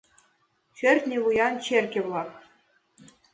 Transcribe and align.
Шӧртньӧ 0.77 1.17
вуян 1.23 1.53
черке-влак 1.65 2.31